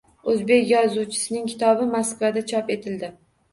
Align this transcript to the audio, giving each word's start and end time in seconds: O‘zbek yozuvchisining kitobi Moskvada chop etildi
O‘zbek 0.31 0.63
yozuvchisining 0.71 1.45
kitobi 1.53 1.89
Moskvada 1.93 2.45
chop 2.55 2.75
etildi 2.79 3.15